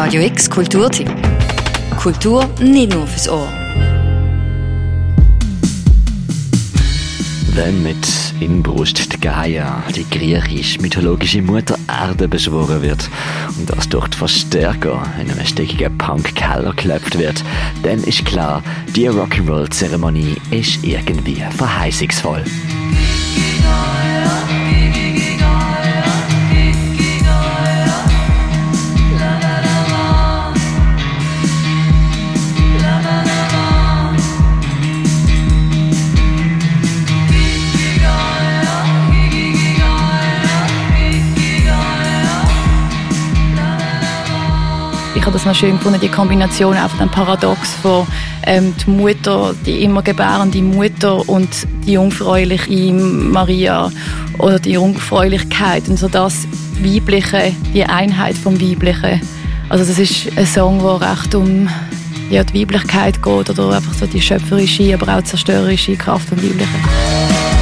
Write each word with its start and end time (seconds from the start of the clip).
Radio 0.00 0.22
X 0.22 0.48
Kulturtipp. 0.48 1.10
Kultur 2.00 2.48
nicht 2.60 2.94
nur 2.94 3.04
fürs 3.04 3.28
Ohr. 3.28 3.48
Wenn 7.52 7.82
mit 7.82 8.06
Inbrust 8.38 9.12
die 9.12 9.20
Gaia, 9.20 9.82
die 9.92 10.08
griechisch-mythologische 10.08 11.42
Mutter 11.42 11.76
Erde 11.88 12.28
beschworen 12.28 12.80
wird 12.80 13.10
und 13.58 13.68
das 13.68 13.88
durch 13.88 14.06
die 14.06 14.18
Verstärker 14.18 15.02
in 15.20 15.32
einem 15.32 15.44
stickigen 15.44 15.98
Punk-Keller 15.98 16.70
geklopft 16.70 17.18
wird, 17.18 17.42
dann 17.82 17.98
ist 18.04 18.24
klar, 18.24 18.62
die 18.94 19.10
Rock'n'Roll-Zeremonie 19.10 20.36
ist 20.52 20.84
irgendwie 20.84 21.42
verheißungsvoll. 21.56 22.44
Habe 45.22 45.32
das 45.32 45.46
noch 45.46 45.54
schön 45.54 45.78
gefunden, 45.78 46.00
die 46.00 46.08
Kombination 46.08 46.76
auch 46.76 46.90
von 46.90 46.98
dem 46.98 47.10
Paradox 47.10 47.74
von 47.82 48.06
ähm, 48.44 48.74
die 48.84 48.90
Mutter, 48.90 49.54
die 49.64 49.82
immer 49.82 50.02
gebärende 50.02 50.62
Mutter 50.62 51.28
und 51.28 51.48
die 51.86 51.92
jungfräuliche 51.92 52.92
Maria 52.92 53.90
oder 54.38 54.58
die 54.58 54.72
Jungfräulichkeit 54.72 55.88
und 55.88 55.98
so 55.98 56.08
das 56.08 56.46
Weibliche, 56.80 57.52
die 57.74 57.84
Einheit 57.84 58.36
vom 58.36 58.60
Weiblichen. 58.60 59.20
Also 59.68 59.84
das 59.84 59.98
ist 59.98 60.36
ein 60.36 60.46
Song, 60.46 60.78
der 60.80 61.10
recht 61.10 61.34
um 61.34 61.68
ja, 62.30 62.44
die 62.44 62.60
Weiblichkeit 62.60 63.22
geht 63.22 63.50
oder 63.50 63.76
einfach 63.76 63.94
so 63.94 64.06
die 64.06 64.20
schöpferische, 64.20 64.94
aber 64.94 65.16
auch 65.16 65.22
zerstörerische 65.22 65.96
Kraft 65.96 66.28
vom 66.28 66.38
Weiblichen. 66.38 67.57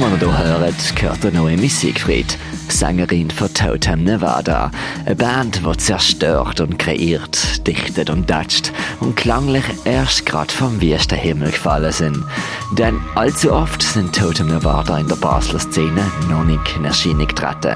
Ihr 0.00 0.18
hier 0.18 0.38
hört, 0.38 0.96
gehört 0.96 1.24
der 1.24 1.30
Noemi 1.30 1.68
Siegfried, 1.68 2.38
Sängerin 2.68 3.30
von 3.30 3.52
Totem 3.52 4.04
Nevada. 4.04 4.70
Eine 5.04 5.14
Band, 5.14 5.60
die 5.62 5.76
zerstört 5.76 6.58
und 6.60 6.78
kreiert, 6.78 7.66
dichtet 7.66 8.08
und 8.08 8.30
datscht 8.30 8.72
und 9.00 9.14
klanglich 9.14 9.64
erst 9.84 10.24
gerade 10.24 10.50
vom 10.50 10.80
wüsten 10.80 11.18
Himmel 11.18 11.50
gefallen 11.50 11.92
sind. 11.92 12.24
Denn 12.78 12.98
allzu 13.14 13.52
oft 13.52 13.82
sind 13.82 14.16
Totem 14.16 14.46
Nevada 14.46 14.98
in 14.98 15.06
der 15.06 15.16
Basler 15.16 15.60
Szene 15.60 16.10
noch 16.30 16.44
nicht 16.44 16.76
in 16.76 16.86
Erscheinung 16.86 17.28
getreten. 17.28 17.74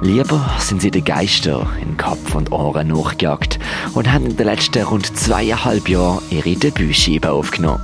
Lieber 0.00 0.42
sind 0.58 0.80
sie 0.80 0.90
den 0.90 1.04
Geister 1.04 1.66
in 1.82 1.98
Kopf 1.98 2.34
und 2.34 2.52
Ohren 2.52 2.88
nachgejagt 2.88 3.58
und 3.92 4.10
haben 4.10 4.24
in 4.24 4.36
den 4.38 4.46
letzten 4.46 4.82
rund 4.82 5.14
zweieinhalb 5.14 5.90
Jahren 5.90 6.22
ihre 6.30 6.56
Debütscheibe 6.56 7.30
aufgenommen. 7.30 7.82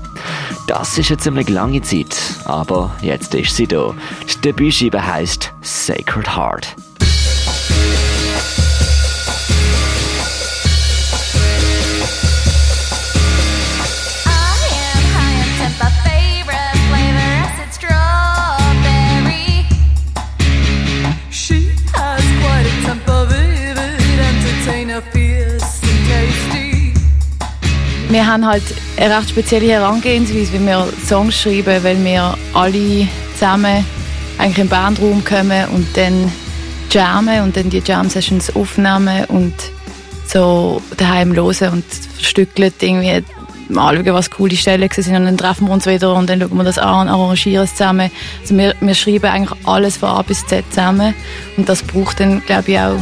Das 0.66 0.98
ist 0.98 1.10
eine 1.10 1.18
ziemlich 1.18 1.48
lange 1.48 1.80
Zeit, 1.82 2.16
aber 2.44 2.94
jetzt 3.00 3.34
ist 3.34 3.54
sie 3.54 3.68
da. 3.68 3.94
Die 4.28 4.40
Debütscheibe 4.40 5.06
heisst 5.06 5.52
Sacred 5.60 6.36
Heart. 6.36 6.74
Wir 28.08 28.26
haben 28.26 28.46
halt 28.46 28.62
eine 28.96 29.16
recht 29.16 29.30
spezielle 29.30 29.68
Herangehensweise, 29.68 30.52
wie 30.52 30.66
wir 30.66 30.88
Songs 31.06 31.40
schreiben, 31.40 31.82
weil 31.82 32.02
wir 32.04 32.36
alle 32.54 33.08
zusammen 33.34 33.84
eigentlich 34.38 34.58
im 34.58 34.68
Bandraum 34.68 35.24
kommen 35.24 35.66
und 35.68 35.86
dann 35.96 36.32
jammen 36.90 37.42
und 37.42 37.56
dann 37.56 37.70
die 37.70 37.82
Jam-Sessions 37.84 38.54
aufnehmen 38.54 39.24
und 39.26 39.54
so 40.26 40.82
daheim 40.96 41.34
hören 41.34 41.72
und 41.72 41.84
stückeln 42.20 42.72
irgendwie 42.80 43.24
mal 43.68 43.96
schauen, 43.96 44.14
was 44.14 44.30
coole 44.30 44.56
Stellen 44.56 44.88
sind 44.90 45.16
und 45.16 45.24
dann 45.24 45.38
treffen 45.38 45.66
wir 45.66 45.72
uns 45.74 45.86
wieder 45.86 46.14
und 46.14 46.30
dann 46.30 46.40
schauen 46.40 46.56
wir 46.56 46.64
das 46.64 46.78
an 46.78 47.08
und 47.08 47.14
arrangieren 47.14 47.64
es 47.64 47.72
zusammen. 47.72 48.10
Also 48.40 48.56
wir, 48.56 48.74
wir 48.80 48.94
schreiben 48.94 49.26
eigentlich 49.26 49.58
alles 49.66 49.96
von 49.96 50.10
A 50.10 50.22
bis 50.22 50.46
Z 50.46 50.64
zusammen 50.70 51.14
und 51.56 51.68
das 51.68 51.82
braucht 51.82 52.20
dann, 52.20 52.42
glaube 52.44 52.72
ich, 52.72 52.78
auch 52.78 52.98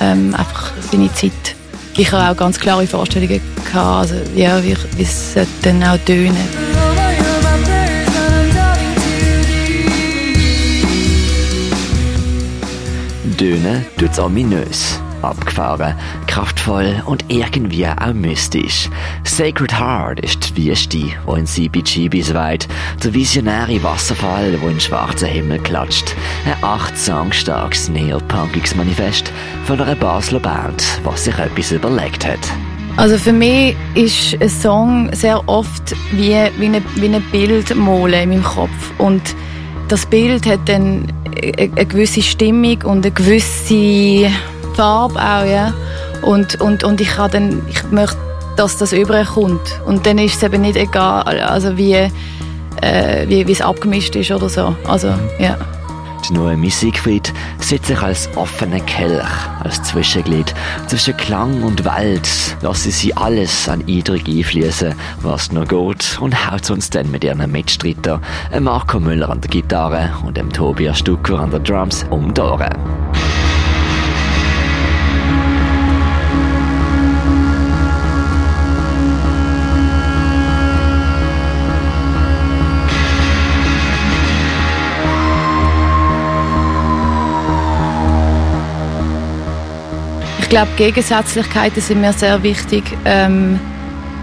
ähm, 0.00 0.34
einfach 0.34 0.72
seine 0.90 1.12
Zeit. 1.14 1.56
Ich 1.96 2.10
habe 2.10 2.28
auch 2.28 2.36
ganz 2.36 2.58
klare 2.58 2.86
Vorstellungen 2.86 3.40
gehabt, 3.54 3.76
also, 3.76 4.14
ja, 4.34 4.62
wie, 4.64 4.76
wie 4.96 5.02
es 5.02 5.36
dann 5.62 5.82
auch 5.84 5.98
tönen. 6.04 6.36
Tönen 13.36 13.84
tut's 13.98 14.18
ominös 14.18 15.03
abgefahren, 15.24 15.94
kraftvoll 16.26 17.02
und 17.06 17.24
irgendwie 17.28 17.86
auch 17.86 18.12
mystisch. 18.12 18.88
Sacred 19.24 19.78
Heart 19.78 20.20
ist 20.20 20.56
die 20.56 20.68
Wüste, 20.68 21.12
wo 21.24 21.34
in 21.34 21.46
CBGBs 21.46 22.34
weit, 22.34 22.68
der 23.02 23.14
visionäre 23.14 23.82
Wasserfall, 23.82 24.58
wo 24.60 24.68
in 24.68 24.80
schwarzen 24.80 25.28
Himmel 25.28 25.58
klatscht. 25.58 26.14
Ein 26.46 26.62
acht 26.62 26.96
Song 26.98 27.32
starkes 27.32 27.88
neopunkiges 27.88 28.74
Manifest 28.76 29.32
von 29.64 29.80
einer 29.80 29.96
Basler 29.96 30.40
Band, 30.40 30.84
was 31.02 31.24
sich 31.24 31.38
etwas 31.38 31.72
überlegt 31.72 32.26
hat. 32.26 32.40
Also 32.96 33.18
für 33.18 33.32
mich 33.32 33.74
ist 33.94 34.40
ein 34.40 34.48
Song 34.48 35.12
sehr 35.12 35.48
oft 35.48 35.96
wie, 36.12 36.36
wie, 36.58 36.66
eine, 36.66 36.82
wie 36.94 37.06
ein 37.06 37.22
Bild 37.32 37.74
malen 37.74 38.22
in 38.22 38.28
meinem 38.28 38.44
Kopf 38.44 38.92
und 38.98 39.22
das 39.88 40.06
Bild 40.06 40.46
hat 40.46 40.60
dann 40.66 41.12
eine 41.34 41.86
gewisse 41.86 42.22
Stimmung 42.22 42.82
und 42.84 43.04
eine 43.04 43.10
gewisse 43.10 44.30
Farbe 44.74 45.18
auch, 45.18 45.44
ja. 45.44 45.72
Und, 46.22 46.60
und, 46.60 46.84
und 46.84 47.00
ich, 47.00 47.08
kann 47.08 47.30
dann, 47.30 47.62
ich 47.68 47.82
möchte, 47.90 48.16
dass 48.56 48.78
das 48.78 48.92
überkommt. 48.92 49.80
Und 49.86 50.06
dann 50.06 50.18
ist 50.18 50.36
es 50.36 50.42
eben 50.42 50.62
nicht 50.62 50.76
egal, 50.76 51.40
also 51.40 51.76
wie, 51.76 51.94
äh, 51.94 53.28
wie, 53.28 53.50
es 53.50 53.60
abgemischt 53.60 54.16
ist 54.16 54.30
oder 54.30 54.48
so. 54.48 54.74
Also, 54.86 55.08
ja. 55.38 55.56
Die 56.28 56.32
neue 56.32 56.70
Siegfried 56.70 57.34
sieht 57.58 57.84
sich 57.84 58.00
als 58.00 58.30
offener 58.34 58.80
Kelch, 58.80 59.26
als 59.62 59.82
Zwischenglied 59.82 60.54
zwischen 60.86 61.14
Klang 61.18 61.62
und 61.62 61.84
Welt. 61.84 62.26
Lassen 62.62 62.90
sie 62.90 63.14
alles 63.14 63.68
an 63.68 63.84
Eindruck 63.86 64.26
einfließen, 64.26 64.94
was 65.20 65.52
noch 65.52 65.68
geht, 65.68 66.18
und 66.22 66.50
haut 66.50 66.70
uns 66.70 66.88
dann 66.88 67.10
mit 67.10 67.24
ihren 67.24 67.52
Mitstreiter, 67.52 68.22
Marco 68.58 69.00
Müller 69.00 69.28
an 69.28 69.42
der 69.42 69.50
Gitarre 69.50 70.14
und 70.24 70.38
dem 70.38 70.50
Tobias 70.50 71.00
Stucker 71.00 71.40
an 71.40 71.50
der 71.50 71.60
Drums, 71.60 72.06
um 72.08 72.32
die 72.32 72.40
Ohren. 72.40 73.03
Glaube, 90.54 90.70
Gegensätzlichkeiten 90.76 91.82
sind 91.82 92.00
mir 92.00 92.12
sehr 92.12 92.40
wichtig. 92.44 92.84
Ähm, 93.04 93.58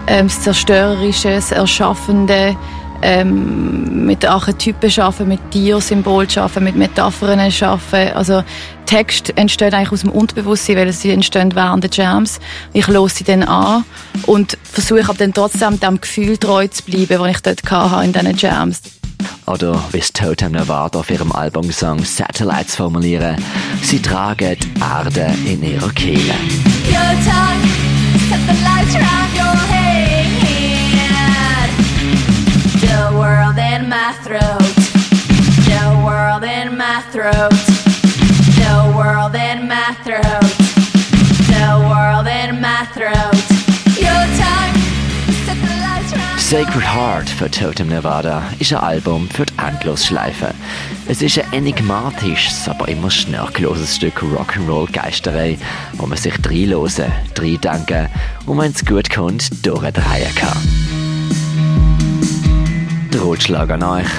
ähm, 0.08 0.28
das 0.28 0.42
Zerstörerische, 0.42 1.32
das 1.32 1.52
Erschaffende, 1.52 2.56
ähm, 3.02 4.06
mit 4.06 4.24
Archetypen 4.24 4.90
schaffen, 4.90 5.28
mit 5.28 5.42
Tiersymbolen 5.52 6.30
schaffen, 6.30 6.64
mit 6.64 6.78
Metaphern 6.78 7.52
schaffen. 7.52 8.14
Also 8.14 8.46
Text 8.86 9.38
entsteht 9.38 9.74
eigentlich 9.74 9.92
aus 9.92 10.02
dem 10.02 10.12
Unterbewusstsein, 10.12 10.78
weil 10.78 10.94
sie 10.94 11.12
entstehen 11.12 11.54
während 11.54 11.84
der 11.84 11.92
Jams. 11.92 12.40
Ich 12.72 12.88
höre 12.88 13.10
sie 13.10 13.26
dann 13.26 13.44
an 13.44 13.84
und 14.26 14.58
versuche 14.64 15.04
aber 15.04 15.16
dann 15.16 15.34
trotzdem 15.34 15.82
dem 15.82 16.00
Gefühl 16.00 16.38
treu 16.38 16.66
zu 16.66 16.84
bleiben, 16.84 17.08
das 17.10 17.30
ich 17.30 17.40
dort 17.42 17.70
hatte 17.70 18.06
in 18.06 18.14
diesen 18.14 18.38
Jams. 18.38 19.01
Oder 19.46 19.82
wie 19.92 20.00
es 20.00 20.14
Totem 20.14 20.52
Nevada 20.54 21.00
auf 21.00 21.10
ihrem 21.10 21.32
Albumsong 21.32 22.04
Satellites 22.06 22.76
formulieren, 22.76 23.36
sie 23.82 24.02
tragen 24.02 24.56
die 24.60 24.74
Erde 24.80 25.34
in 25.46 25.64
ihrer 25.64 25.90
Kehle. 25.90 26.36
The 32.82 33.14
world 33.14 33.58
in 33.58 33.90
my 33.90 34.14
throat. 34.24 34.76
The 35.66 36.02
world 36.04 36.44
in 36.44 36.78
my 36.78 37.02
throat. 37.12 37.71
Sacred 46.52 46.84
Heart 46.84 47.30
für 47.30 47.50
Totem 47.50 47.88
Nevada 47.88 48.44
ist 48.60 48.74
ein 48.74 48.80
Album 48.80 49.30
für 49.30 49.46
die 49.46 49.54
Endlosschleife. 49.58 50.54
Es 51.08 51.22
ist 51.22 51.40
ein 51.40 51.54
enigmatisches, 51.54 52.68
aber 52.68 52.90
immer 52.90 53.10
schnörkelloses 53.10 53.96
Stück 53.96 54.22
Rock'n'Roll-Geisterei, 54.22 55.58
wo 55.94 56.08
man 56.08 56.18
sich 56.18 56.34
reinlosen, 56.46 57.06
reindenken 57.40 58.10
und 58.48 58.58
wenn 58.58 58.72
es 58.74 58.86
gut 58.86 59.10
kommt, 59.10 59.66
durchdrehen 59.66 60.36
kann. 60.36 60.58
Der 63.14 63.22
Rotschlag 63.22 63.70
an 63.70 63.84
euch, 63.84 64.10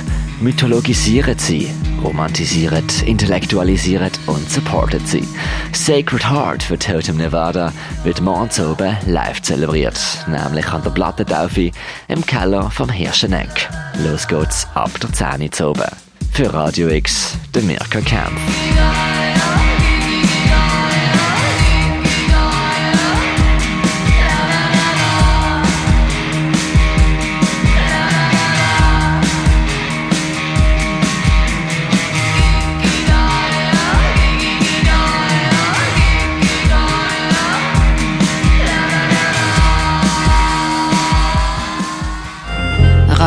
mythologisiert 0.40 1.38
sie, 1.38 1.68
romantisiert, 2.02 3.02
intellektualisiert 3.02 4.18
und 4.26 4.50
supportet 4.50 5.06
sie. 5.06 5.26
Sacred 5.72 6.28
Heart 6.28 6.62
für 6.62 6.78
Totem 6.78 7.16
Nevada 7.16 7.72
wird 8.04 8.20
morgens 8.20 8.60
oben 8.60 8.96
live 9.06 9.40
zelebriert, 9.42 9.98
nämlich 10.26 10.66
an 10.68 10.82
der 10.82 10.90
Plattentaufe 10.90 11.70
im 12.08 12.26
Keller 12.26 12.70
vom 12.70 12.90
Hirscheneck. 12.90 13.68
Los 14.04 14.26
geht's 14.26 14.66
ab 14.74 14.90
der 15.00 15.12
10 15.12 15.50
Uhr 15.60 15.70
oben. 15.70 15.90
Für 16.32 16.52
Radio 16.52 16.88
X, 16.88 17.36
der 17.54 17.62
Mirka 17.62 18.00
Kempf. 18.00 18.40